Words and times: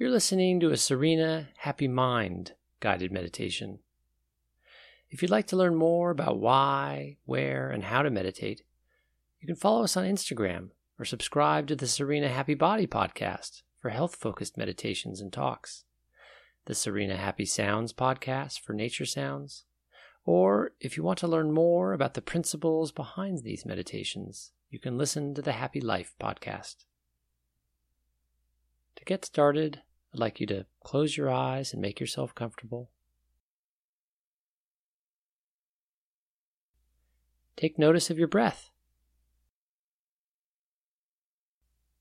You're 0.00 0.08
listening 0.08 0.60
to 0.60 0.70
a 0.70 0.78
Serena 0.78 1.50
Happy 1.58 1.86
Mind 1.86 2.54
guided 2.80 3.12
meditation. 3.12 3.80
If 5.10 5.20
you'd 5.20 5.30
like 5.30 5.46
to 5.48 5.56
learn 5.56 5.74
more 5.74 6.10
about 6.10 6.40
why, 6.40 7.18
where, 7.26 7.68
and 7.68 7.84
how 7.84 8.00
to 8.00 8.08
meditate, 8.08 8.62
you 9.40 9.46
can 9.46 9.56
follow 9.56 9.84
us 9.84 9.98
on 9.98 10.06
Instagram 10.06 10.70
or 10.98 11.04
subscribe 11.04 11.66
to 11.66 11.76
the 11.76 11.86
Serena 11.86 12.30
Happy 12.30 12.54
Body 12.54 12.86
podcast 12.86 13.60
for 13.78 13.90
health 13.90 14.16
focused 14.16 14.56
meditations 14.56 15.20
and 15.20 15.30
talks, 15.30 15.84
the 16.64 16.74
Serena 16.74 17.18
Happy 17.18 17.44
Sounds 17.44 17.92
podcast 17.92 18.58
for 18.58 18.72
nature 18.72 19.04
sounds, 19.04 19.66
or 20.24 20.72
if 20.80 20.96
you 20.96 21.02
want 21.02 21.18
to 21.18 21.28
learn 21.28 21.52
more 21.52 21.92
about 21.92 22.14
the 22.14 22.22
principles 22.22 22.90
behind 22.90 23.42
these 23.42 23.66
meditations, 23.66 24.52
you 24.70 24.78
can 24.78 24.96
listen 24.96 25.34
to 25.34 25.42
the 25.42 25.52
Happy 25.52 25.82
Life 25.82 26.14
podcast. 26.18 26.86
To 28.96 29.04
get 29.04 29.26
started, 29.26 29.82
I'd 30.12 30.18
like 30.18 30.40
you 30.40 30.46
to 30.46 30.66
close 30.82 31.16
your 31.16 31.30
eyes 31.30 31.72
and 31.72 31.80
make 31.80 32.00
yourself 32.00 32.34
comfortable. 32.34 32.90
Take 37.56 37.78
notice 37.78 38.10
of 38.10 38.18
your 38.18 38.28
breath. 38.28 38.70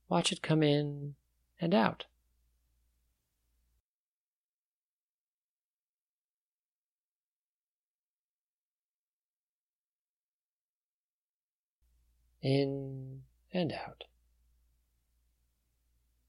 Watch 0.07 0.31
it 0.31 0.41
come 0.41 0.63
in 0.63 1.15
and 1.61 1.73
out. 1.73 2.05
In 12.41 13.21
and 13.53 13.73
out. 13.73 14.05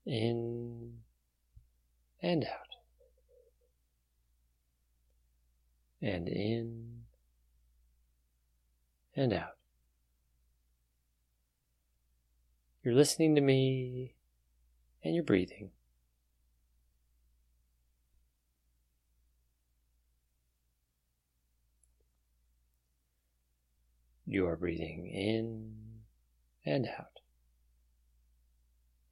In 0.04 0.98
and 2.22 2.44
out. 2.44 2.50
And 6.02 6.28
in 6.28 7.02
and 9.14 9.32
out. 9.32 9.56
You're 12.82 12.94
listening 12.94 13.34
to 13.34 13.40
me 13.40 14.14
and 15.04 15.14
you're 15.14 15.24
breathing. 15.24 15.70
You 24.26 24.46
are 24.46 24.56
breathing 24.56 25.08
in 25.08 25.74
and 26.64 26.86
out. 26.86 27.20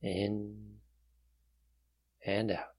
In 0.01 0.77
and 2.25 2.53
out. 2.53 2.78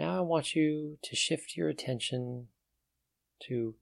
Now 0.00 0.16
I 0.16 0.20
want 0.22 0.56
you 0.56 0.96
to 1.02 1.14
shift 1.14 1.58
your 1.58 1.68
attention 1.68 2.48
to 3.40 3.74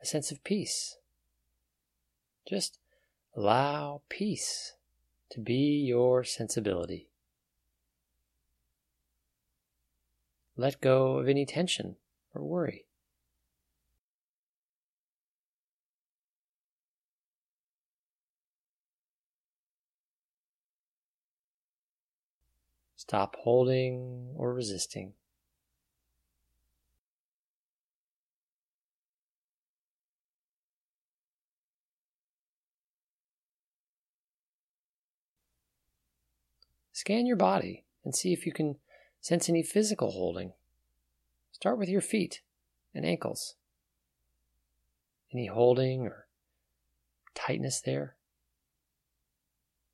a 0.00 0.06
sense 0.06 0.32
of 0.32 0.42
peace. 0.44 0.96
Just 2.48 2.78
allow 3.36 4.00
peace 4.08 4.76
to 5.32 5.38
be 5.38 5.84
your 5.86 6.24
sensibility. 6.24 7.10
Let 10.56 10.80
go 10.80 11.18
of 11.18 11.28
any 11.28 11.44
tension 11.44 11.96
or 12.34 12.42
worry. 12.42 12.86
Stop 22.96 23.36
holding 23.40 24.34
or 24.36 24.54
resisting. 24.54 25.14
Scan 37.00 37.24
your 37.24 37.36
body 37.36 37.86
and 38.04 38.14
see 38.14 38.34
if 38.34 38.44
you 38.44 38.52
can 38.52 38.76
sense 39.22 39.48
any 39.48 39.62
physical 39.62 40.10
holding. 40.10 40.52
Start 41.50 41.78
with 41.78 41.88
your 41.88 42.02
feet 42.02 42.42
and 42.94 43.06
ankles. 43.06 43.54
Any 45.32 45.46
holding 45.46 46.02
or 46.02 46.26
tightness 47.34 47.80
there? 47.80 48.16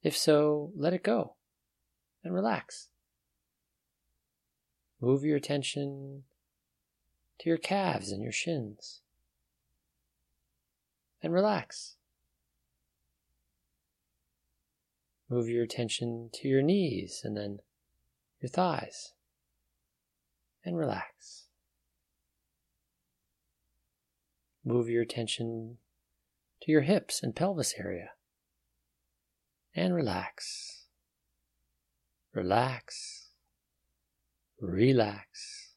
If 0.03 0.17
so, 0.17 0.73
let 0.75 0.95
it 0.95 1.05
go 1.05 1.35
and 2.25 2.35
relax. 2.35 2.89
Move 5.01 5.23
your 5.23 5.37
attention 5.37 6.25
to 7.39 7.49
your 7.49 7.59
calves 7.59 8.11
and 8.11 8.21
your 8.21 8.33
shins 8.33 9.01
and 11.23 11.33
relax. 11.33 11.96
Move 15.29 15.49
your 15.49 15.65
attention 15.65 16.31
to 16.35 16.49
your 16.49 16.63
knees 16.63 17.23
and 17.25 17.37
then 17.37 17.59
your 18.41 18.49
thighs 18.49 19.13
and 20.65 20.77
relax. 20.77 21.47
Move 24.65 24.89
your 24.89 25.03
attention 25.03 25.79
to 26.63 26.73
your 26.73 26.83
hips 26.83 27.23
and 27.23 27.35
pelvis 27.37 27.75
area 27.79 28.11
and 29.75 29.95
relax. 29.95 30.87
Relax. 32.33 33.27
Relax, 34.59 35.75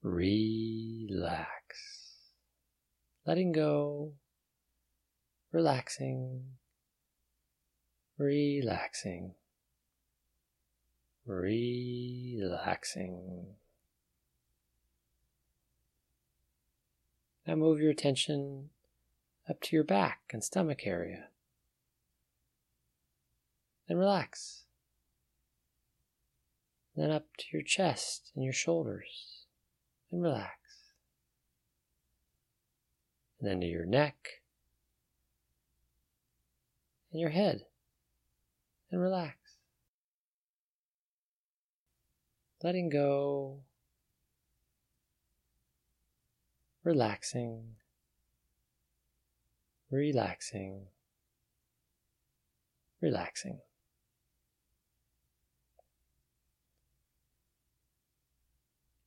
relax, 0.00 1.48
letting 3.26 3.50
go, 3.50 4.12
relaxing, 5.50 6.44
relaxing, 8.18 9.34
relaxing. 11.26 11.96
Now 17.46 17.54
move 17.56 17.80
your 17.80 17.90
attention 17.90 18.70
up 19.48 19.60
to 19.62 19.76
your 19.76 19.84
back 19.84 20.20
and 20.32 20.42
stomach 20.42 20.86
area. 20.86 21.28
And 23.88 23.98
relax 23.98 24.64
then 26.96 27.10
up 27.10 27.26
to 27.38 27.44
your 27.52 27.62
chest 27.62 28.30
and 28.34 28.44
your 28.44 28.52
shoulders 28.52 29.46
and 30.12 30.22
relax. 30.22 30.58
And 33.40 33.50
then 33.50 33.60
to 33.60 33.66
your 33.66 33.84
neck 33.84 34.42
and 37.12 37.20
your 37.20 37.30
head 37.30 37.66
and 38.94 39.02
relax. 39.02 39.56
Letting 42.62 42.90
go, 42.90 43.64
relaxing, 46.84 47.74
relaxing, 49.90 50.86
relaxing. 53.00 53.58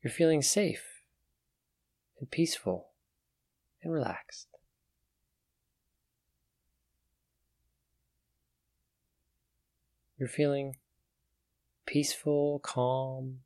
You're 0.04 0.12
feeling 0.12 0.42
safe 0.42 1.02
and 2.20 2.30
peaceful 2.30 2.90
and 3.82 3.94
relaxed. 3.94 4.57
You're 10.18 10.28
feeling 10.28 10.78
peaceful, 11.86 12.60
calm, 12.60 13.42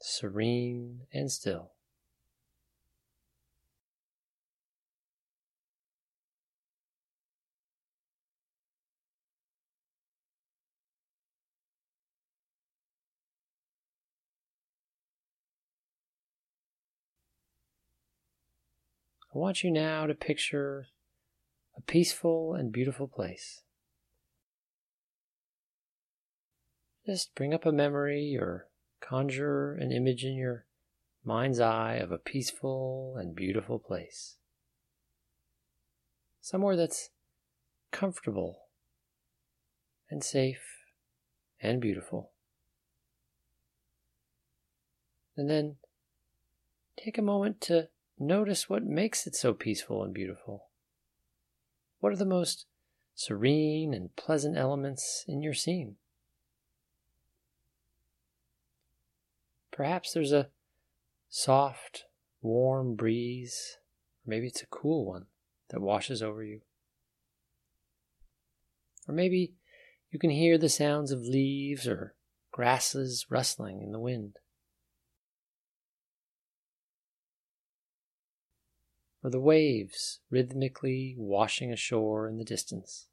serene, 0.00 1.02
and 1.12 1.30
still. 1.30 1.72
I 19.32 19.38
want 19.38 19.62
you 19.62 19.70
now 19.70 20.06
to 20.06 20.14
picture 20.14 20.86
a 21.76 21.82
peaceful 21.82 22.54
and 22.54 22.72
beautiful 22.72 23.06
place. 23.06 23.62
Just 27.10 27.34
bring 27.34 27.52
up 27.52 27.66
a 27.66 27.72
memory 27.72 28.38
or 28.40 28.68
conjure 29.00 29.72
an 29.74 29.90
image 29.90 30.22
in 30.22 30.34
your 30.34 30.66
mind's 31.24 31.58
eye 31.58 31.94
of 31.94 32.12
a 32.12 32.18
peaceful 32.18 33.16
and 33.18 33.34
beautiful 33.34 33.80
place. 33.80 34.36
Somewhere 36.40 36.76
that's 36.76 37.10
comfortable 37.90 38.60
and 40.08 40.22
safe 40.22 40.62
and 41.60 41.80
beautiful. 41.80 42.30
And 45.36 45.50
then 45.50 45.78
take 46.96 47.18
a 47.18 47.22
moment 47.22 47.60
to 47.62 47.88
notice 48.20 48.70
what 48.70 48.84
makes 48.84 49.26
it 49.26 49.34
so 49.34 49.52
peaceful 49.52 50.04
and 50.04 50.14
beautiful. 50.14 50.68
What 51.98 52.12
are 52.12 52.16
the 52.16 52.24
most 52.24 52.66
serene 53.16 53.92
and 53.94 54.14
pleasant 54.14 54.56
elements 54.56 55.24
in 55.26 55.42
your 55.42 55.54
scene? 55.54 55.96
Perhaps 59.80 60.12
there's 60.12 60.32
a 60.32 60.50
soft, 61.30 62.04
warm 62.42 62.96
breeze, 62.96 63.78
or 64.26 64.28
maybe 64.28 64.46
it's 64.46 64.60
a 64.60 64.66
cool 64.66 65.06
one 65.06 65.24
that 65.70 65.80
washes 65.80 66.22
over 66.22 66.44
you. 66.44 66.60
Or 69.08 69.14
maybe 69.14 69.54
you 70.10 70.18
can 70.18 70.28
hear 70.28 70.58
the 70.58 70.68
sounds 70.68 71.12
of 71.12 71.22
leaves 71.22 71.88
or 71.88 72.14
grasses 72.52 73.24
rustling 73.30 73.80
in 73.80 73.92
the 73.92 73.98
wind. 73.98 74.36
Or 79.24 79.30
the 79.30 79.40
waves 79.40 80.20
rhythmically 80.28 81.14
washing 81.16 81.72
ashore 81.72 82.28
in 82.28 82.36
the 82.36 82.44
distance. 82.44 83.06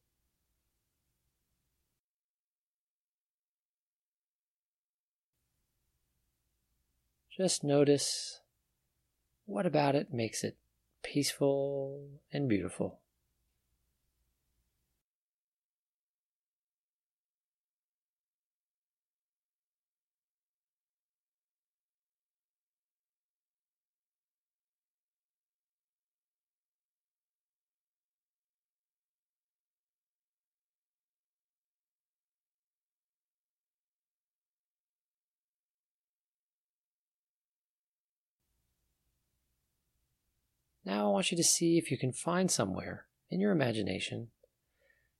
Just 7.37 7.63
notice 7.63 8.41
what 9.45 9.67
about 9.67 9.93
it 9.93 10.11
makes 10.11 10.43
it 10.43 10.57
peaceful 11.03 12.09
and 12.33 12.49
beautiful. 12.49 12.97
Now 40.87 41.09
I 41.09 41.11
want 41.11 41.31
you 41.31 41.37
to 41.37 41.43
see 41.43 41.77
if 41.77 41.91
you 41.91 41.97
can 41.97 42.13
find 42.13 42.49
somewhere 42.49 43.07
in 43.29 43.41
your 43.41 43.51
imagination 43.51 44.29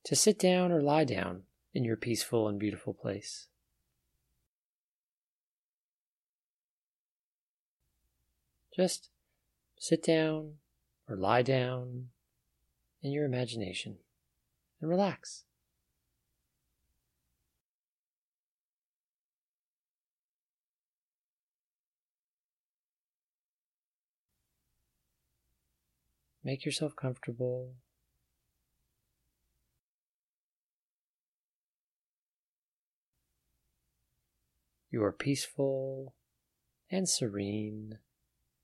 to 0.04 0.16
sit 0.16 0.38
down 0.38 0.72
or 0.72 0.80
lie 0.80 1.04
down 1.04 1.42
in 1.74 1.84
your 1.84 1.98
peaceful 1.98 2.48
and 2.48 2.58
beautiful 2.58 2.94
place. 2.94 3.48
Just 8.74 9.10
sit 9.78 10.02
down 10.02 10.54
or 11.06 11.16
lie 11.16 11.42
down 11.42 12.08
in 13.02 13.12
your 13.12 13.26
imagination 13.26 13.98
and 14.80 14.88
relax. 14.88 15.44
Make 26.48 26.64
yourself 26.64 26.96
comfortable. 26.96 27.74
You 34.90 35.04
are 35.04 35.12
peaceful 35.12 36.14
and 36.90 37.06
serene 37.06 37.98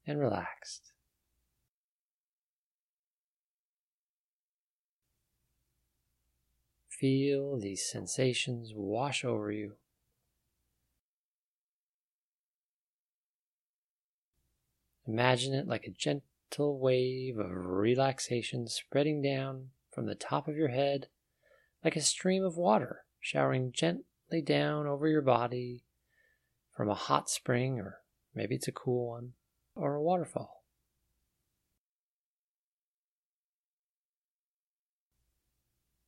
and 0.07 0.19
relaxed. 0.19 0.93
Feel 6.89 7.61
these 7.61 7.87
sensations 7.87 8.73
wash 8.75 9.27
over 9.27 9.53
you. 9.53 9.75
Imagine 15.07 15.53
it 15.53 15.69
like 15.69 15.85
a 15.85 15.91
gentle 15.91 16.25
gentle 16.55 16.79
wave 16.79 17.37
of 17.37 17.51
relaxation 17.51 18.69
spreading 18.69 19.21
down 19.21 19.71
from 19.91 20.07
the 20.07 20.15
top 20.15 20.47
of 20.47 20.57
your 20.57 20.69
head 20.69 21.09
like 21.85 21.97
a 21.97 22.01
stream 22.01 22.45
of 22.45 22.57
water 22.57 23.01
showering 23.19 23.73
gently 23.73 24.41
down 24.45 24.87
over 24.87 25.09
your 25.09 25.23
body 25.23 25.83
from 26.77 26.89
a 26.89 26.95
hot 26.95 27.29
spring, 27.29 27.81
or 27.81 27.99
maybe 28.35 28.55
it's 28.55 28.69
a 28.69 28.73
cool 28.73 29.11
one, 29.11 29.33
or 29.75 29.95
a 29.95 30.03
waterfall. 30.03 30.63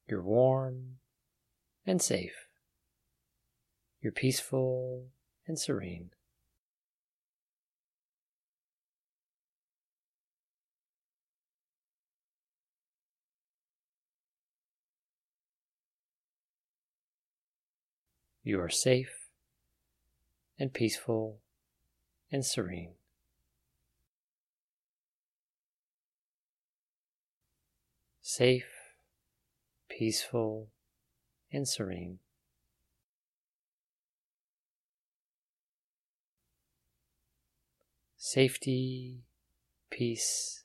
You're 0.08 0.22
warm 0.22 0.98
and 1.84 2.00
safe. 2.00 2.46
You're 4.00 4.12
peaceful 4.12 5.06
and 5.48 5.58
serene. 5.58 6.10
You 18.46 18.60
are 18.60 18.70
safe 18.70 19.28
and 20.56 20.72
peaceful 20.72 21.40
and 22.31 22.46
serene. 22.46 22.94
Safe, 28.22 28.70
peaceful, 29.88 30.69
and 31.52 31.66
serene. 31.66 32.20
Safety, 38.16 39.25
peace, 39.90 40.62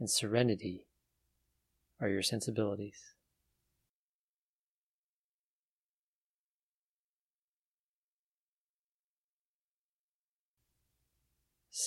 and 0.00 0.10
serenity 0.10 0.88
are 2.00 2.08
your 2.08 2.22
sensibilities. 2.22 3.11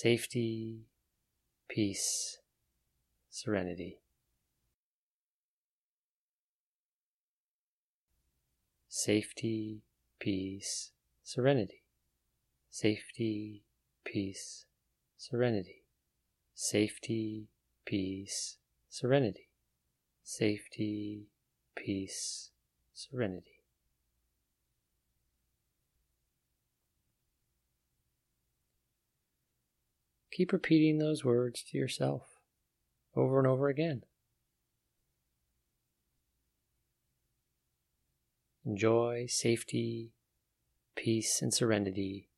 Safety, 0.02 0.84
peace, 1.70 2.38
serenity. 3.30 4.02
Safety, 8.90 9.80
peace, 10.20 10.90
serenity. 11.24 11.82
Safety, 12.68 13.62
peace, 14.04 14.66
serenity. 15.16 15.84
Safety, 16.54 17.48
peace, 17.86 18.58
serenity. 18.90 19.48
Safety, 20.22 21.28
peace, 21.74 22.50
serenity. 22.92 23.55
Keep 30.36 30.52
repeating 30.52 30.98
those 30.98 31.24
words 31.24 31.62
to 31.62 31.78
yourself 31.78 32.42
over 33.14 33.38
and 33.38 33.46
over 33.46 33.68
again. 33.68 34.02
Enjoy 38.62 39.24
safety, 39.30 40.12
peace, 40.94 41.40
and 41.40 41.54
serenity. 41.54 42.28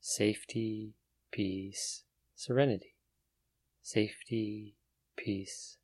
Safety, 0.00 0.94
peace, 1.30 2.04
serenity. 2.34 2.94
Safety, 3.82 4.76
peace, 5.14 5.76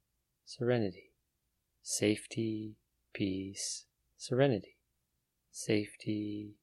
serenity. 0.46 1.12
Safety, 1.82 2.76
peace, 3.12 3.84
serenity. 4.16 4.78
Safety, 5.52 6.54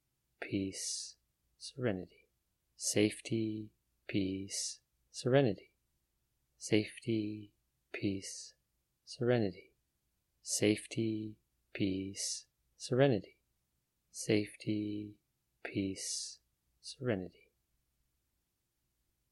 peace, 0.42 1.18
serenity. 1.60 2.30
Safety, 2.76 3.70
peace, 4.08 4.80
serenity, 5.12 5.72
safety, 6.58 7.52
peace, 7.94 8.54
serenity, 9.06 9.72
safety, 10.42 11.36
peace, 11.74 12.46
serenity, 12.78 13.38
safety, 14.12 15.16
peace, 15.64 16.40
serenity. 16.82 17.50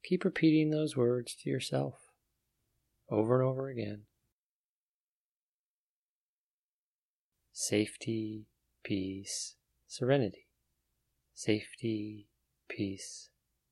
keep 0.04 0.26
repeating 0.26 0.70
those 0.70 0.98
words 0.98 1.36
to 1.36 1.50
yourself 1.50 2.10
over 3.10 3.40
and 3.40 3.50
over 3.50 3.70
again. 3.70 4.02
Safety, 7.52 8.48
peace, 8.84 9.56
serenity. 9.88 10.48
Safety, 11.36 12.28
peace, 12.68 13.30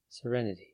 serenity. 0.10 0.71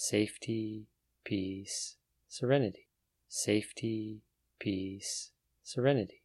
Safety, 0.00 0.86
peace, 1.24 1.96
serenity. 2.28 2.86
Safety, 3.28 4.22
peace, 4.60 5.32
serenity. 5.64 6.22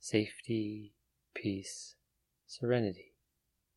Safety, 0.00 0.94
peace, 1.34 1.96
serenity. 2.46 3.12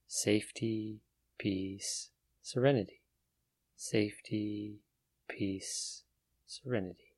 Safety, 0.07 1.01
peace, 1.37 2.11
serenity. 2.41 3.01
Safety, 3.75 4.79
peace, 5.27 6.03
serenity. 6.47 7.10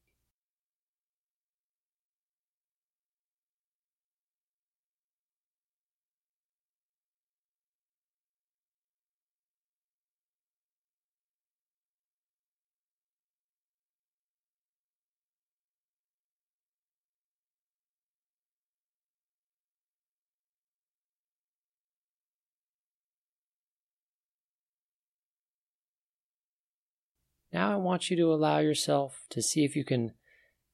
Now 27.53 27.71
I 27.71 27.75
want 27.75 28.09
you 28.09 28.17
to 28.17 28.33
allow 28.33 28.57
yourself 28.57 29.25
to 29.29 29.41
see 29.41 29.63
if 29.63 29.75
you 29.75 29.85
can 29.85 30.13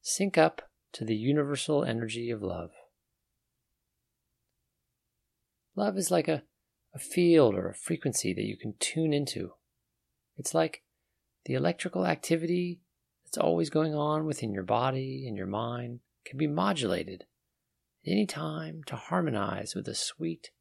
sync 0.02 0.38
up 0.38 0.62
to 0.94 1.04
the 1.04 1.16
universal 1.16 1.84
energy 1.84 2.32
of 2.32 2.42
love. 2.42 2.72
Love 5.76 5.98
is 5.98 6.10
like 6.10 6.30
a, 6.30 6.44
a 6.96 7.00
field 7.00 7.54
or 7.54 7.68
a 7.68 7.76
frequency 7.76 8.34
that 8.34 8.46
you 8.46 8.58
can 8.58 8.76
tune 8.80 9.12
into. 9.12 9.52
It's 10.38 10.54
like 10.54 10.84
the 11.46 11.54
electrical 11.54 12.06
activity 12.06 12.80
that's 13.26 13.38
always 13.38 13.70
going 13.70 13.94
on 13.94 14.26
within 14.26 14.54
your 14.54 14.64
body 14.64 15.26
and 15.28 15.36
your 15.36 15.48
mind 15.48 16.00
can 16.26 16.38
be 16.38 16.48
modulated 16.48 17.26
at 18.06 18.12
any 18.12 18.26
time 18.26 18.84
to 18.86 18.96
harmonize 18.96 19.76
with 19.76 19.88
a 19.90 19.96
sweet, 19.96 20.52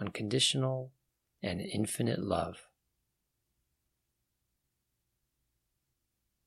unconditional, 0.00 0.92
and 1.40 1.60
infinite 1.60 2.20
love. 2.20 2.66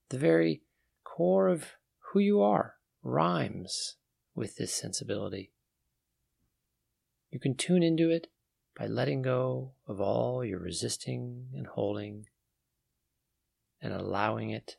The 0.08 0.18
very 0.18 0.62
core 1.04 1.48
of 1.48 1.72
who 2.12 2.20
you 2.20 2.40
are 2.40 2.74
rhymes 3.02 3.96
with 4.34 4.56
this 4.56 4.72
sensibility. 4.72 5.52
You 7.30 7.40
can 7.40 7.56
tune 7.56 7.82
into 7.82 8.10
it 8.10 8.28
by 8.78 8.86
letting 8.86 9.22
go 9.22 9.72
of 9.86 10.00
all 10.00 10.44
your 10.44 10.58
resisting 10.58 11.48
and 11.54 11.66
holding 11.66 12.26
and 13.80 13.92
allowing 13.92 14.50
it 14.50 14.76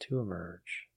to 0.00 0.18
emerge. 0.20 0.89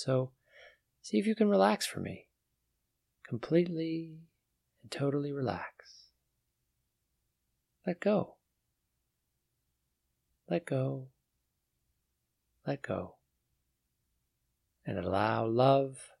So 0.00 0.30
see 1.02 1.18
if 1.18 1.26
you 1.26 1.34
can 1.34 1.50
relax 1.50 1.86
for 1.86 2.00
me. 2.00 2.28
Completely 3.28 4.16
and 4.80 4.90
totally 4.90 5.30
relax. 5.30 6.06
Let 7.86 8.00
go. 8.00 8.36
Let 10.48 10.64
go. 10.64 11.08
Let 12.66 12.80
go. 12.80 13.16
And 14.86 14.98
allow 14.98 15.44
love 15.46 16.12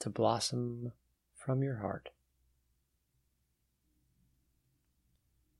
to 0.00 0.10
blossom 0.10 0.90
from 1.36 1.62
your 1.62 1.76
heart. 1.76 2.08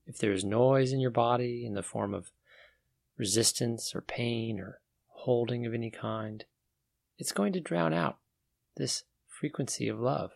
If 0.08 0.18
there 0.18 0.32
is 0.32 0.44
noise 0.44 0.92
in 0.92 0.98
your 0.98 1.12
body 1.12 1.64
in 1.64 1.74
the 1.74 1.84
form 1.84 2.14
of 2.14 2.32
resistance 3.16 3.94
or 3.94 4.00
pain 4.00 4.58
or 4.58 4.80
holding 5.06 5.64
of 5.66 5.72
any 5.72 5.90
kind, 5.90 6.44
it's 7.20 7.32
going 7.32 7.52
to 7.52 7.60
drown 7.60 7.92
out 7.92 8.16
this 8.78 9.04
frequency 9.28 9.88
of 9.88 10.00
love. 10.00 10.30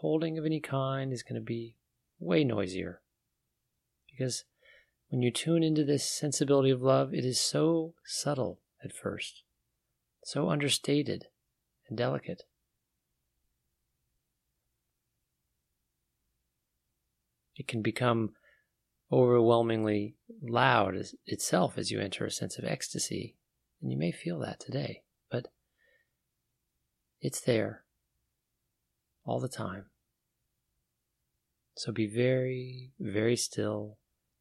Holding 0.00 0.36
of 0.36 0.44
any 0.44 0.58
kind 0.58 1.12
is 1.12 1.22
going 1.22 1.36
to 1.36 1.40
be 1.40 1.76
way 2.18 2.42
noisier 2.42 3.00
because 4.10 4.44
when 5.08 5.22
you 5.22 5.30
tune 5.30 5.62
into 5.62 5.84
this 5.84 6.04
sensibility 6.04 6.70
of 6.70 6.82
love, 6.82 7.14
it 7.14 7.24
is 7.24 7.38
so 7.38 7.94
subtle 8.04 8.58
at 8.82 8.92
first, 8.92 9.44
so 10.24 10.50
understated 10.50 11.26
and 11.88 11.96
delicate. 11.96 12.42
It 17.54 17.68
can 17.68 17.82
become 17.82 18.34
overwhelmingly 19.12 20.16
loud 20.42 20.96
as 20.96 21.14
itself 21.26 21.76
as 21.76 21.90
you 21.90 22.00
enter 22.00 22.24
a 22.24 22.30
sense 22.30 22.58
of 22.58 22.64
ecstasy. 22.64 23.36
And 23.80 23.92
you 23.92 23.98
may 23.98 24.12
feel 24.12 24.38
that 24.40 24.60
today, 24.60 25.02
but 25.30 25.48
it's 27.20 27.40
there 27.40 27.84
all 29.24 29.40
the 29.40 29.48
time. 29.48 29.86
So 31.76 31.92
be 31.92 32.06
very, 32.06 32.92
very 32.98 33.36
still 33.36 33.98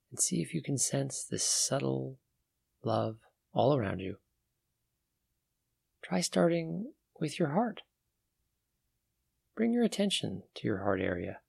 and 0.10 0.20
see 0.20 0.42
if 0.42 0.54
you 0.54 0.62
can 0.62 0.78
sense 0.78 1.24
this 1.24 1.44
subtle 1.44 2.20
love 2.84 3.18
all 3.54 3.76
around 3.76 4.00
you. 4.00 4.18
Try 6.04 6.22
starting 6.22 6.94
with 7.20 7.40
your 7.40 7.50
heart. 7.50 7.82
Bring 9.56 9.74
your 9.74 9.84
attention 9.84 10.44
to 10.56 10.68
your 10.68 10.80
heart 10.80 11.02
area. 11.02 11.40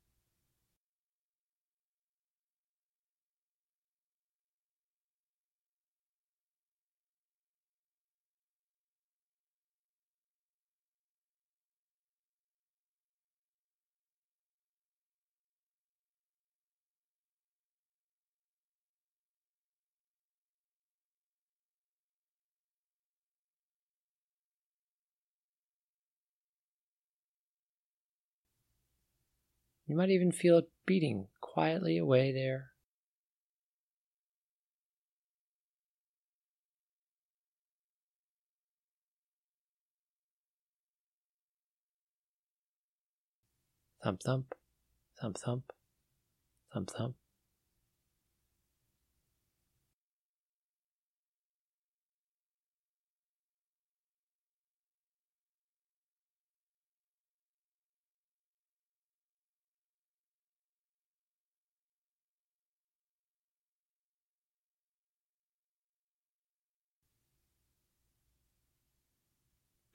You 29.92 29.98
might 29.98 30.08
even 30.08 30.32
feel 30.32 30.56
it 30.56 30.70
beating 30.86 31.28
quietly 31.42 31.98
away 31.98 32.32
there. 32.32 32.70
Thump, 44.02 44.22
thump, 44.22 44.54
thump, 45.20 45.36
thump, 45.36 45.72
thump, 46.72 46.90
thump. 46.90 47.21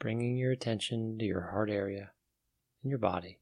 Bringing 0.08 0.38
your 0.38 0.54
attention 0.54 1.18
to 1.20 1.26
your 1.26 1.50
heart 1.52 1.70
area 1.70 2.12
and 2.82 2.90
your 2.90 2.98
body. 2.98 3.40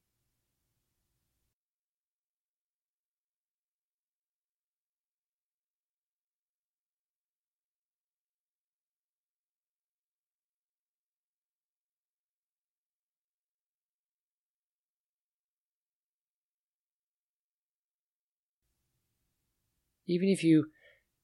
even 20.07 20.29
if 20.29 20.43
you 20.43 20.67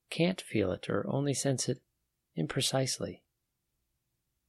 can't 0.10 0.42
feel 0.42 0.72
it 0.72 0.90
or 0.90 1.06
only 1.08 1.36
sense 1.36 1.70
it 1.70 1.80
imprecisely. 2.36 3.22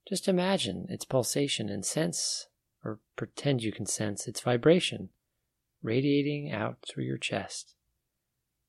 Just 0.08 0.28
imagine 0.28 0.86
its 0.88 1.04
pulsation 1.04 1.68
and 1.68 1.84
sense, 1.84 2.48
or 2.84 2.98
pretend 3.16 3.62
you 3.62 3.72
can 3.72 3.86
sense 3.86 4.26
its 4.26 4.40
vibration 4.40 5.10
radiating 5.82 6.50
out 6.50 6.78
through 6.88 7.04
your 7.04 7.18
chest 7.18 7.74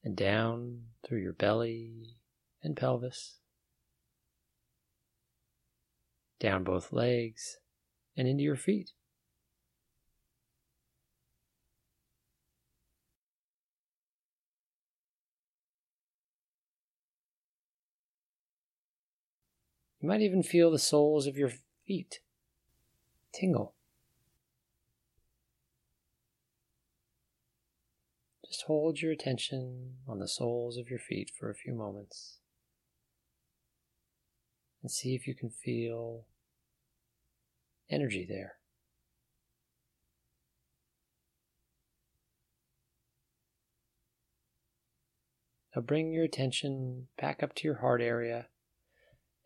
and 0.03 0.15
down 0.15 0.81
through 1.05 1.21
your 1.21 1.33
belly 1.33 2.15
and 2.61 2.75
pelvis, 2.75 3.37
down 6.39 6.63
both 6.63 6.91
legs 6.91 7.57
and 8.17 8.27
into 8.27 8.43
your 8.43 8.55
feet. 8.55 8.91
You 20.03 20.09
might 20.09 20.19
even 20.19 20.43
feel 20.43 20.69
the 20.69 20.79
soles 20.79 21.27
of 21.27 21.37
your 21.37 21.49
feet 21.87 22.19
tingle. 23.33 23.73
Just 28.45 28.63
hold 28.63 28.99
your 28.99 29.13
attention 29.13 29.99
on 30.05 30.19
the 30.19 30.27
soles 30.27 30.75
of 30.75 30.89
your 30.89 30.99
feet 30.99 31.31
for 31.33 31.49
a 31.49 31.55
few 31.55 31.73
moments 31.73 32.39
and 34.81 34.91
see 34.91 35.15
if 35.15 35.25
you 35.25 35.33
can 35.33 35.49
feel 35.49 36.25
energy 37.89 38.25
there. 38.27 38.55
Now 45.73 45.81
bring 45.81 46.11
your 46.11 46.25
attention 46.25 47.07
back 47.17 47.41
up 47.41 47.55
to 47.55 47.63
your 47.63 47.77
heart 47.77 48.01
area 48.01 48.47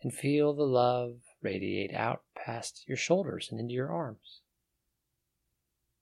and 0.02 0.14
feel 0.14 0.54
the 0.54 0.64
love 0.64 1.18
radiate 1.42 1.94
out 1.94 2.22
past 2.36 2.84
your 2.88 2.98
shoulders 2.98 3.50
and 3.52 3.60
into 3.60 3.74
your 3.74 3.92
arms, 3.92 4.42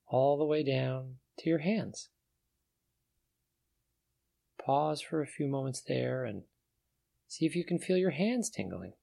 all 0.07 0.37
the 0.37 0.45
way 0.45 0.63
down 0.63 1.15
to 1.39 1.49
your 1.49 1.59
hands. 1.59 2.09
Pause 4.63 5.01
for 5.01 5.21
a 5.21 5.27
few 5.27 5.47
moments 5.47 5.81
there 5.81 6.25
and 6.25 6.43
see 7.27 7.45
if 7.45 7.55
you 7.55 7.63
can 7.63 7.79
feel 7.79 7.97
your 7.97 8.11
hands 8.11 8.49
tingling. 8.49 8.93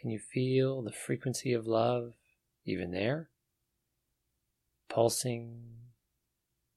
Can 0.00 0.10
you 0.10 0.20
feel 0.20 0.82
the 0.82 0.92
frequency 0.92 1.52
of 1.52 1.66
love 1.66 2.12
even 2.64 2.92
there? 2.92 3.28
Pulsing, 4.88 5.62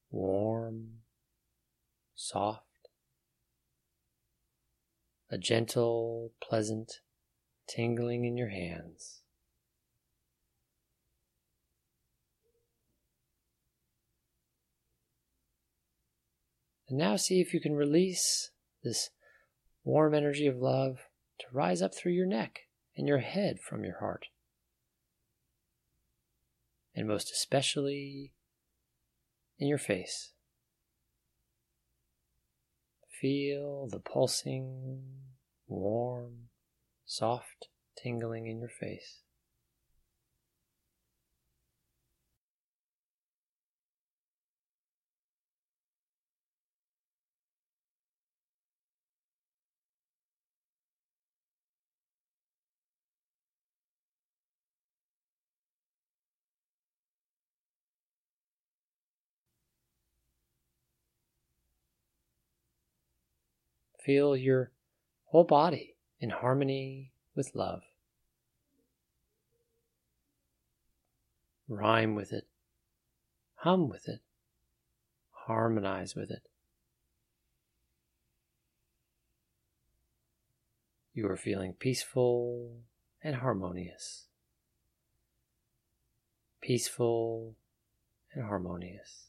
warm, 0.10 0.99
soft, 2.20 2.90
a 5.32 5.38
gentle, 5.38 6.34
pleasant 6.42 7.00
tingling 7.66 8.26
in 8.26 8.36
your 8.36 8.50
hands. 8.50 9.22
And 16.90 16.98
now 16.98 17.16
see 17.16 17.40
if 17.40 17.54
you 17.54 17.62
can 17.62 17.76
release 17.76 18.52
this 18.84 19.12
warm 19.86 20.14
energy 20.14 20.48
of 20.48 20.58
love 20.58 20.98
to 21.40 21.46
rise 21.54 21.82
up 21.82 21.96
through 21.96 22.12
your 22.12 22.28
neck 22.28 22.62
and 22.98 23.08
your 23.08 23.20
head 23.20 23.60
from 23.62 23.86
your 23.86 24.00
heart. 24.00 24.26
And 26.94 27.08
most 27.08 27.32
especially 27.32 28.34
in 29.58 29.70
your 29.70 29.78
face. 29.78 30.34
Feel 33.20 33.88
the 33.88 34.00
pulsing, 34.00 35.04
warm, 35.68 36.50
soft 37.06 37.68
tingling 38.02 38.48
in 38.48 38.60
your 38.60 38.70
face. 38.70 39.24
Feel 64.10 64.36
your 64.36 64.72
whole 65.26 65.44
body 65.44 65.94
in 66.20 66.32
harmony 66.32 67.12
with 67.36 67.54
love. 67.54 67.84
Rhyme 71.68 72.16
with 72.16 72.34
it, 72.34 72.48
hum 73.58 73.88
with 73.88 74.10
it, 74.10 74.22
harmonize 75.30 76.16
with 76.16 76.32
it. 76.32 76.42
You 81.14 81.28
are 81.28 81.38
feeling 81.38 81.74
peaceful 81.74 82.80
and 83.22 83.36
harmonious. 83.36 84.26
Peaceful 86.62 87.54
and 88.34 88.46
harmonious. 88.46 89.28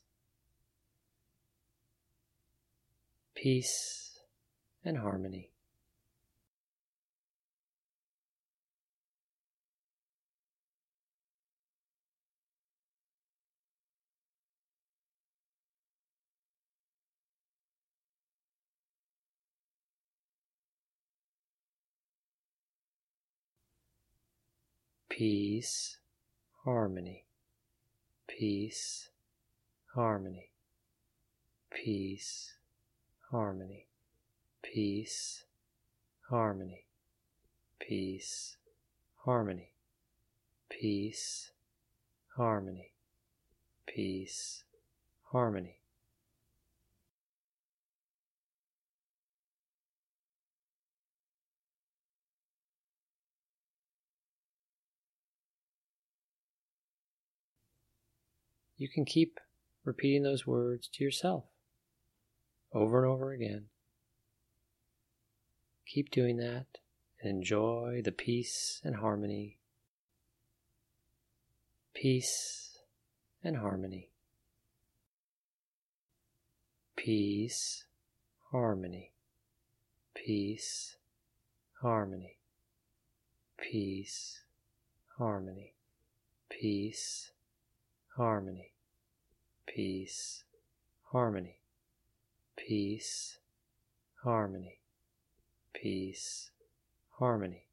Peace 3.34 4.09
and 4.84 4.98
harmony. 4.98 5.50
Peace, 25.08 25.98
harmony, 26.64 27.26
peace, 28.26 29.10
harmony, 29.94 30.50
peace, 31.70 32.54
harmony 33.30 33.89
peace, 34.62 35.44
harmony, 36.28 36.86
peace, 37.80 38.56
harmony, 39.24 39.72
peace, 40.68 41.52
harmony, 42.36 42.92
peace, 43.86 44.64
harmony. 45.32 45.80
You 58.76 58.88
can 58.88 59.04
keep 59.04 59.38
repeating 59.84 60.22
those 60.22 60.46
words 60.46 60.88
to 60.94 61.04
yourself 61.04 61.44
over 62.72 63.04
and 63.04 63.12
over 63.12 63.32
again. 63.32 63.66
Keep 65.90 66.12
doing 66.12 66.36
that 66.36 66.78
and 67.20 67.38
enjoy 67.38 68.00
the 68.04 68.12
peace 68.12 68.80
and 68.84 68.94
harmony. 68.94 69.58
Peace 71.92 72.78
and 73.42 73.56
harmony. 73.56 74.12
Peace, 76.94 77.86
harmony. 78.52 79.14
Peace, 80.14 80.96
harmony. 81.82 82.36
Peace, 83.58 84.44
harmony. 85.18 85.74
Peace, 86.48 87.32
harmony. 88.16 88.74
Peace, 89.66 90.44
harmony. 91.10 91.58
Peace, 92.56 93.40
harmony 94.22 94.79
peace, 95.72 96.50
harmony. 97.18 97.66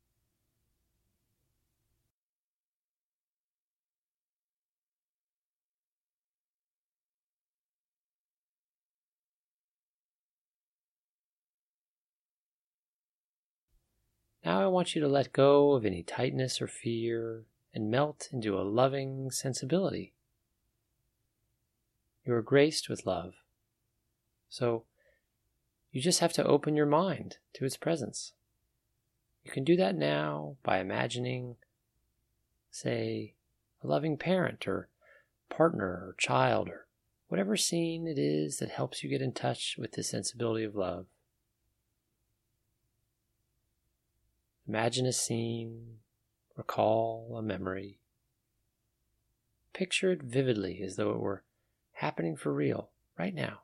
Now 14.43 14.61
I 14.61 14.67
want 14.67 14.95
you 14.95 15.01
to 15.01 15.09
let 15.09 15.33
go 15.33 15.73
of 15.73 15.85
any 15.85 16.03
tightness 16.03 16.61
or 16.61 16.67
fear 16.67 17.43
and 17.73 17.91
melt 17.91 18.29
into 18.31 18.57
a 18.57 18.63
loving 18.63 19.29
sensibility. 19.29 20.13
You 22.25 22.33
are 22.33 22.41
graced 22.41 22.87
with 22.87 23.05
love. 23.05 23.33
So 24.49 24.85
you 25.97 26.03
just 26.03 26.19
have 26.19 26.33
to 26.33 26.45
open 26.45 26.75
your 26.75 26.85
mind 26.85 27.37
to 27.53 27.65
its 27.65 27.75
presence. 27.75 28.33
You 29.43 29.49
can 29.49 29.63
do 29.63 29.75
that 29.77 29.95
now 29.95 30.57
by 30.61 30.77
imagining, 30.77 31.55
say, 32.69 33.33
a 33.83 33.87
loving 33.87 34.15
parent 34.15 34.67
or 34.67 34.89
partner 35.49 35.87
or 35.87 36.15
child 36.19 36.69
or 36.69 36.85
whatever 37.29 37.57
scene 37.57 38.05
it 38.05 38.19
is 38.19 38.57
that 38.57 38.69
helps 38.69 39.03
you 39.03 39.09
get 39.09 39.23
in 39.23 39.31
touch 39.31 39.75
with 39.79 39.93
the 39.93 40.03
sensibility 40.03 40.63
of 40.63 40.75
love. 40.75 41.07
Imagine 44.67 45.07
a 45.07 45.13
scene, 45.13 45.95
recall 46.55 47.33
a 47.39 47.41
memory. 47.41 47.97
Picture 49.73 50.11
it 50.11 50.21
vividly 50.21 50.79
as 50.83 50.95
though 50.95 51.09
it 51.09 51.19
were 51.19 51.41
happening 51.93 52.35
for 52.35 52.53
real 52.53 52.91
right 53.17 53.33
now. 53.33 53.61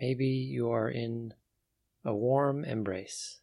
Maybe 0.00 0.26
you 0.26 0.70
are 0.70 0.88
in 0.88 1.34
a 2.06 2.14
warm 2.14 2.64
embrace, 2.64 3.40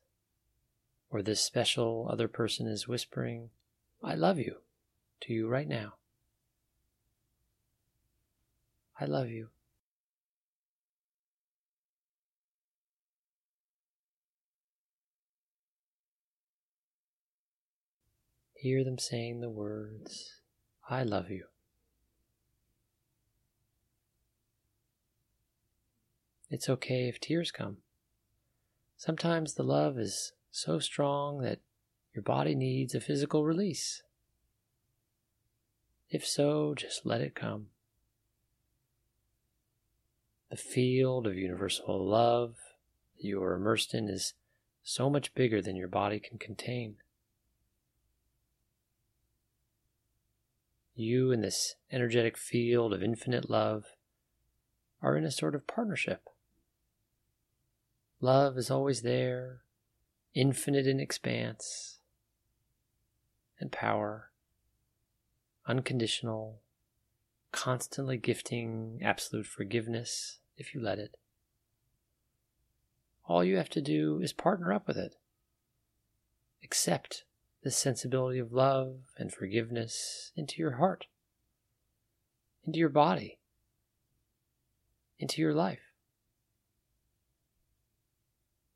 or 1.12 1.22
this 1.22 1.39
special 1.39 2.10
other 2.12 2.28
person 2.28 2.65
is 2.65 2.88
whispering, 2.88 3.52
I 4.04 4.15
love 4.15 4.39
you 4.39 4.56
to 5.22 5.34
you 5.34 5.48
right 5.48 5.67
now. 5.67 5.93
I 9.00 9.06
love 9.06 9.30
you. 9.30 9.50
Hear 18.56 18.84
them 18.84 18.98
saying 18.98 19.41
the 19.41 19.50
words, 19.50 20.41
I 20.89 21.04
love 21.04 21.30
you. 21.30 21.46
It's 26.50 26.70
okay 26.70 27.10
if 27.10 27.20
tears 27.20 27.52
come. 27.52 27.78
Sometimes 28.96 29.54
the 29.54 29.64
love 29.64 30.00
is 30.00 30.32
so 30.50 30.80
strong 30.80 31.42
that 31.42 31.60
your 32.14 32.24
body 32.24 32.56
needs 32.56 32.96
a 32.96 33.02
physical 33.02 33.44
release. 33.44 34.02
If 36.10 36.26
so, 36.26 36.74
just 36.74 37.06
let 37.06 37.22
it 37.22 37.36
come. 37.36 37.68
The 40.50 40.56
field 40.56 41.28
of 41.28 41.36
universal 41.36 42.08
love 42.08 42.56
that 43.18 43.24
you 43.28 43.44
are 43.44 43.54
immersed 43.54 43.94
in 43.94 44.08
is 44.08 44.34
so 44.82 45.10
much 45.10 45.36
bigger 45.36 45.62
than 45.62 45.76
your 45.76 45.90
body 45.90 46.20
can 46.20 46.38
contain. 46.38 46.96
You 50.96 51.32
and 51.32 51.44
this 51.44 51.76
energetic 51.92 52.38
field 52.38 52.94
of 52.94 53.04
infinite 53.04 53.50
love 53.50 53.84
are 55.02 55.18
in 55.18 55.26
a 55.26 55.32
sort 55.32 55.54
of 55.54 55.68
partnership. 55.68 56.30
Love 58.20 58.58
is 58.58 58.72
always 58.72 59.04
there, 59.04 59.62
infinite 60.34 60.88
in 60.88 61.00
expanse 61.00 62.00
and 63.60 63.72
power, 63.72 64.32
unconditional, 65.68 66.62
constantly 67.52 68.18
gifting 68.18 69.00
absolute 69.04 69.46
forgiveness 69.46 70.40
if 70.58 70.74
you 70.74 70.82
let 70.82 70.98
it. 70.98 71.16
All 73.26 73.44
you 73.44 73.58
have 73.58 73.70
to 73.70 73.82
do 73.82 74.20
is 74.22 74.34
partner 74.34 74.74
up 74.74 74.88
with 74.88 74.98
it. 74.98 75.16
Accept 76.64 77.24
the 77.64 77.70
sensibility 77.70 78.40
of 78.40 78.52
love 78.52 79.00
and 79.18 79.32
forgiveness 79.32 80.32
into 80.36 80.56
your 80.58 80.78
heart, 80.78 81.06
into 82.66 82.80
your 82.80 82.90
body, 82.90 83.38
into 85.20 85.42
your 85.42 85.54
life. 85.54 85.87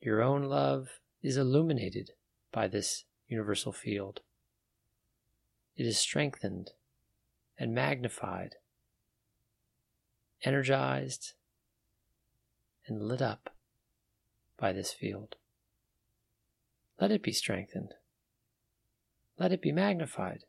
Your 0.02 0.24
own 0.24 0.44
love 0.44 1.00
is 1.22 1.38
illuminated 1.38 2.12
by 2.52 2.68
this 2.68 3.06
universal 3.28 3.72
field. 3.72 4.22
It 5.78 5.86
is 5.86 6.00
strengthened 6.00 6.72
and 7.58 7.74
magnified, 7.74 8.56
energized 10.44 11.34
and 12.88 13.04
lit 13.04 13.22
up 13.22 13.54
by 14.58 14.74
this 14.74 14.92
field. 14.92 15.36
Let 17.00 17.12
it 17.12 17.22
be 17.22 17.32
strengthened. 17.32 17.94
Let 19.38 19.52
it 19.52 19.62
be 19.62 19.72
magnified. 19.72 20.46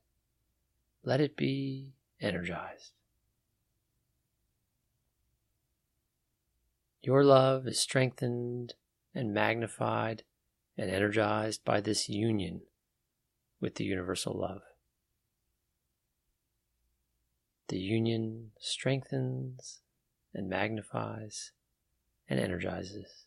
Let 1.04 1.20
it 1.20 1.36
be 1.36 1.92
energized. 2.20 2.92
Your 7.02 7.24
love 7.24 7.66
is 7.66 7.78
strengthened 7.78 8.74
and 9.14 9.32
magnified 9.32 10.22
and 10.76 10.90
energized 10.90 11.64
by 11.64 11.80
this 11.80 12.08
union 12.08 12.62
with 13.60 13.76
the 13.76 13.84
universal 13.84 14.38
love. 14.38 14.62
The 17.68 17.78
union 17.78 18.50
strengthens 18.58 19.80
and 20.34 20.48
magnifies 20.48 21.52
and 22.28 22.40
energizes. 22.40 23.26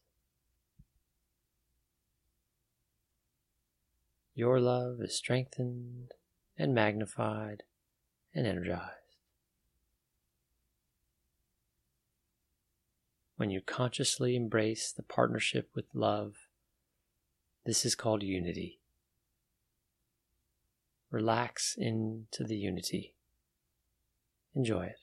Your 4.33 4.59
love 4.59 4.97
is 4.99 5.17
strengthened 5.17 6.11
and 6.57 6.73
magnified 6.73 7.63
and 8.33 8.45
energized. 8.45 9.04
When 13.37 13.49
you 13.49 13.61
consciously 13.61 14.35
embrace 14.35 14.91
the 14.91 15.03
partnership 15.03 15.69
with 15.75 15.85
love, 15.93 16.35
this 17.65 17.85
is 17.85 17.95
called 17.95 18.23
unity. 18.23 18.79
Relax 21.11 21.75
into 21.77 22.43
the 22.43 22.55
unity. 22.55 23.15
Enjoy 24.55 24.85
it. 24.85 24.99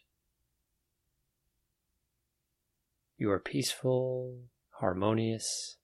You 3.19 3.31
are 3.31 3.39
peaceful, 3.39 4.39
harmonious, 4.81 5.77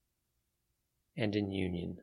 and 1.16 1.36
in 1.36 1.52
union. 1.52 1.98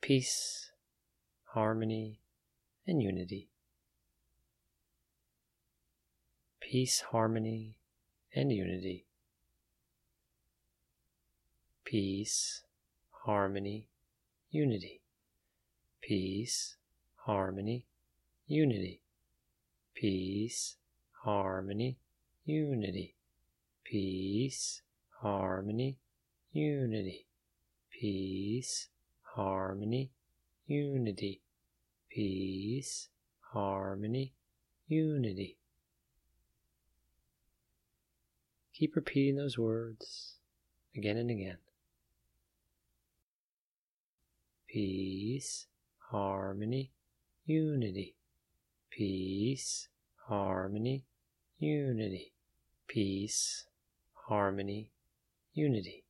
Peace, 0.00 0.72
harmony, 1.52 2.20
and 2.86 3.02
unity. 3.02 3.49
Peace, 6.70 7.02
harmony, 7.10 7.74
and 8.32 8.52
unity. 8.52 9.04
Peace, 11.84 12.62
harmony, 13.24 13.88
unity. 14.52 15.02
Peace, 16.00 16.76
harmony, 17.26 17.86
unity. 18.46 19.00
Peace, 19.96 20.76
harmony, 21.24 21.98
unity. 22.44 23.16
Peace, 23.82 24.82
harmony, 25.22 25.98
unity. 26.52 27.26
Peace, 27.90 28.88
harmony, 29.34 30.12
unity. 30.68 31.42
Peace, 32.08 33.08
harmony, 33.40 34.34
unity. 34.86 35.59
Keep 38.80 38.96
repeating 38.96 39.36
those 39.36 39.58
words 39.58 40.36
again 40.96 41.18
and 41.18 41.30
again. 41.30 41.58
Peace, 44.66 45.66
harmony, 46.10 46.90
unity. 47.44 48.16
Peace, 48.88 49.88
harmony, 50.28 51.04
unity. 51.58 52.32
Peace, 52.88 53.66
harmony, 54.14 54.90
unity. 55.52 56.04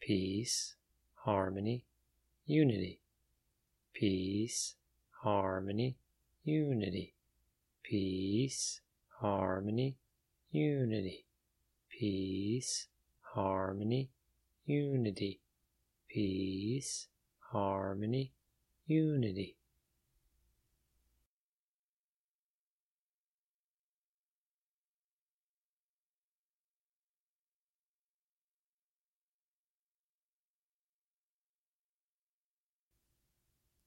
Peace, 0.00 0.76
harmony, 1.24 1.84
unity. 2.46 3.00
Peace, 3.92 4.76
harmony, 5.22 5.98
unity. 6.42 7.12
Peace, 7.82 8.80
harmony, 9.20 9.98
unity 10.50 11.25
peace, 11.98 12.88
harmony, 13.34 14.10
unity, 14.66 15.40
peace, 16.08 17.08
harmony, 17.50 18.32
unity. 18.86 19.56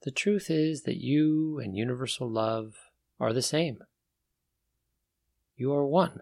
The 0.03 0.11
truth 0.11 0.49
is 0.49 0.83
that 0.83 0.97
you 0.97 1.59
and 1.59 1.75
universal 1.75 2.29
love 2.29 2.75
are 3.19 3.33
the 3.33 3.41
same. 3.41 3.79
You 5.57 5.73
are 5.73 5.85
one. 5.85 6.21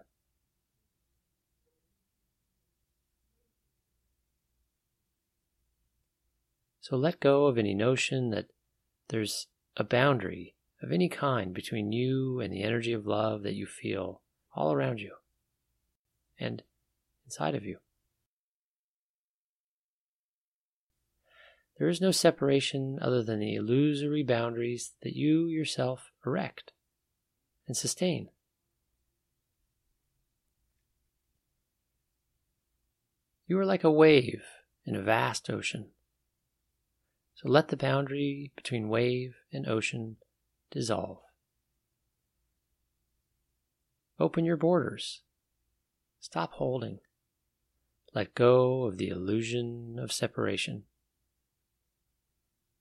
So 6.88 6.96
let 6.96 7.20
go 7.20 7.44
of 7.44 7.58
any 7.58 7.74
notion 7.74 8.30
that 8.30 8.46
there's 9.08 9.48
a 9.76 9.84
boundary 9.84 10.54
of 10.82 10.90
any 10.90 11.10
kind 11.10 11.52
between 11.52 11.92
you 11.92 12.40
and 12.40 12.50
the 12.50 12.62
energy 12.62 12.94
of 12.94 13.06
love 13.06 13.42
that 13.42 13.52
you 13.52 13.66
feel 13.66 14.22
all 14.56 14.72
around 14.72 14.98
you 14.98 15.12
and 16.40 16.62
inside 17.26 17.54
of 17.54 17.62
you. 17.62 17.80
There 21.78 21.90
is 21.90 22.00
no 22.00 22.10
separation 22.10 22.98
other 23.02 23.22
than 23.22 23.40
the 23.40 23.54
illusory 23.54 24.22
boundaries 24.22 24.92
that 25.02 25.14
you 25.14 25.46
yourself 25.46 26.10
erect 26.24 26.72
and 27.66 27.76
sustain. 27.76 28.30
You 33.46 33.58
are 33.58 33.66
like 33.66 33.84
a 33.84 33.92
wave 33.92 34.42
in 34.86 34.96
a 34.96 35.02
vast 35.02 35.50
ocean. 35.50 35.90
So 37.38 37.48
let 37.48 37.68
the 37.68 37.76
boundary 37.76 38.50
between 38.56 38.88
wave 38.88 39.36
and 39.52 39.68
ocean 39.68 40.16
dissolve. 40.72 41.18
Open 44.18 44.44
your 44.44 44.56
borders. 44.56 45.22
Stop 46.18 46.54
holding. 46.54 46.98
Let 48.12 48.34
go 48.34 48.86
of 48.86 48.98
the 48.98 49.06
illusion 49.06 50.00
of 50.02 50.10
separation. 50.10 50.82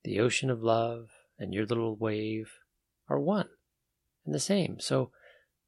The 0.04 0.20
ocean 0.20 0.50
of 0.50 0.64
love 0.64 1.10
and 1.38 1.54
your 1.54 1.68
little 1.68 1.96
wave 1.96 2.54
are 3.08 3.20
one 3.20 3.50
and 4.26 4.34
the 4.34 4.40
same. 4.40 4.80
So 4.80 5.12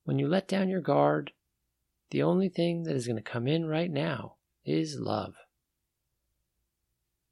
when 0.03 0.17
you 0.17 0.27
let 0.27 0.47
down 0.47 0.67
your 0.67 0.81
guard, 0.81 1.31
the 2.09 2.23
only 2.23 2.49
thing 2.49 2.83
that 2.83 2.95
is 2.95 3.05
going 3.05 3.17
to 3.17 3.31
come 3.31 3.47
in 3.47 3.67
right 3.67 3.91
now 3.91 4.37
is 4.65 4.97
love. 4.99 5.35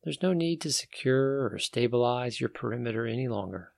There's 0.08 0.24
no 0.24 0.32
need 0.32 0.62
to 0.62 0.72
secure 0.72 1.52
or 1.52 1.60
stabilize 1.60 2.39
your 2.39 2.48
perimeter 2.48 3.06
any 3.06 3.28
longer. 3.28 3.74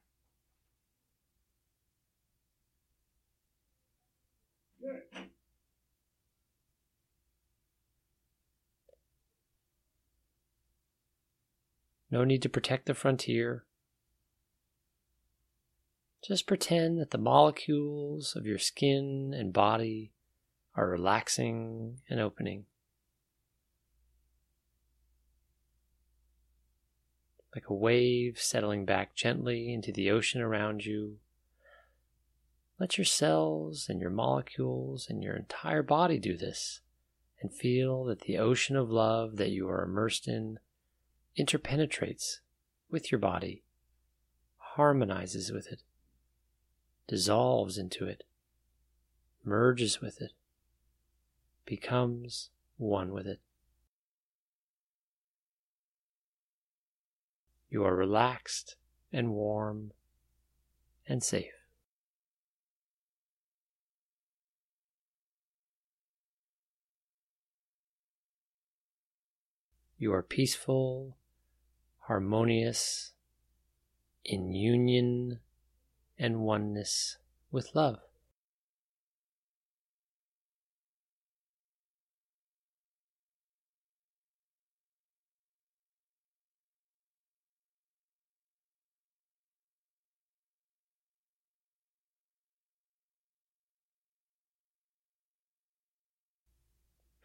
No 12.12 12.24
need 12.24 12.44
to 12.44 12.48
protect 12.50 12.86
the 12.86 12.94
frontier. 12.94 13.66
Just 16.24 16.46
pretend 16.46 17.00
that 17.00 17.10
the 17.10 17.18
molecules 17.18 18.36
of 18.36 18.46
your 18.46 18.60
skin 18.60 19.34
and 19.36 19.52
body 19.52 20.12
are 20.76 20.88
relaxing 20.88 22.02
and 22.08 22.20
opening. 22.20 22.68
Like 27.54 27.70
a 27.70 27.74
wave 27.74 28.40
settling 28.40 28.86
back 28.86 29.16
gently 29.16 29.74
into 29.74 29.92
the 29.92 30.12
ocean 30.12 30.42
around 30.42 30.86
you. 30.86 31.18
Let 32.80 32.98
your 32.98 33.06
cells 33.06 33.88
and 33.90 34.00
your 34.00 34.12
molecules 34.12 35.08
and 35.10 35.24
your 35.24 35.36
entire 35.36 35.84
body 35.84 36.20
do 36.20 36.38
this 36.38 36.82
and 37.42 37.54
feel 37.54 38.04
that 38.06 38.22
the 38.22 38.38
ocean 38.38 38.76
of 38.76 38.90
love 38.90 39.38
that 39.38 39.50
you 39.50 39.68
are 39.70 39.84
immersed 39.84 40.28
in 40.28 40.60
interpenetrates 41.38 42.40
with 42.90 43.12
your 43.12 43.20
body, 43.20 43.64
harmonizes 44.58 45.52
with 45.52 45.68
it, 45.68 45.82
dissolves 47.08 47.78
into 47.78 48.06
it, 48.06 48.24
merges 49.44 50.02
with 50.02 50.22
it, 50.22 50.32
becomes 51.66 52.50
one 52.78 53.12
with 53.12 53.28
it. 53.28 53.40
You 57.70 57.84
are 57.84 57.96
relaxed 57.96 58.76
and 59.12 59.32
warm 59.32 59.92
and 61.08 61.24
safe. 61.24 61.54
You 69.98 70.14
are 70.14 70.24
peaceful 70.24 71.18
harmonious, 72.10 73.12
in 74.26 74.52
union 74.52 75.40
and 76.18 76.40
oneness 76.40 77.18
with 77.52 77.76
love. 77.76 78.00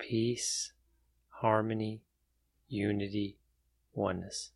Peace, 0.05 0.73
harmony, 1.31 2.03
unity, 2.69 3.39
oneness. 3.95 4.51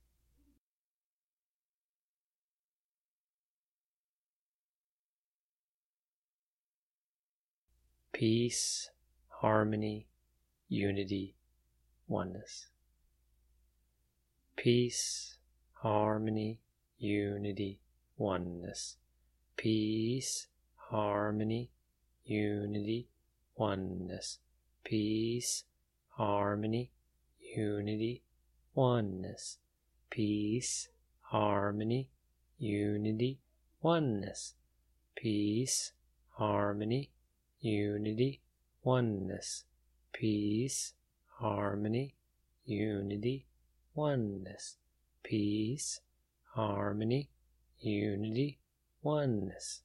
peace, 8.18 8.90
harmony, 9.28 10.08
unity, 10.68 11.36
oneness. 12.08 12.66
Peace, 14.56 15.38
harmony, 15.74 16.58
unity, 16.98 17.78
oneness. 18.16 18.96
Peace, 19.56 20.48
harmony, 20.90 21.70
unity, 22.24 23.06
oneness. 23.54 24.40
Peace, 24.88 25.64
harmony, 26.16 26.90
unity, 27.54 28.22
oneness. 28.74 29.58
Peace, 30.08 30.88
harmony, 31.20 32.08
unity, 32.56 33.38
oneness. 33.82 34.54
Peace, 35.14 35.92
harmony, 36.38 37.10
unity, 37.60 38.40
oneness, 38.82 39.64
peace, 40.12 40.94
harmony, 41.38 42.14
unity, 42.64 43.46
oneness, 43.94 44.76
peace, 45.22 46.00
harmony, 46.54 47.28
unity, 47.78 48.58
oneness. 49.02 49.82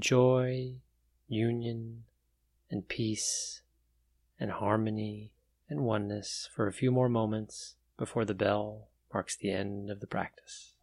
Joy, 0.00 0.74
union, 1.28 2.04
and 2.70 2.88
peace, 2.88 3.62
and 4.38 4.50
harmony 4.50 5.32
and 5.68 5.80
oneness 5.80 6.48
for 6.54 6.66
a 6.66 6.72
few 6.72 6.90
more 6.90 7.08
moments 7.08 7.76
before 7.96 8.24
the 8.24 8.34
bell 8.34 8.88
marks 9.12 9.36
the 9.36 9.50
end 9.50 9.90
of 9.90 10.00
the 10.00 10.06
practice. 10.06 10.73